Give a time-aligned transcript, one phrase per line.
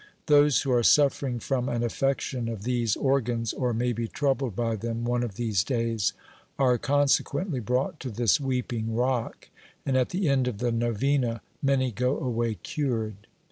[0.25, 4.75] Those who are suffering from an affection of these organs, or may be troubled by
[4.75, 6.13] them one of these days,
[6.57, 9.49] are conse quently brought to this weeping rock,
[9.85, 13.27] and at the end of the novena many go away cured.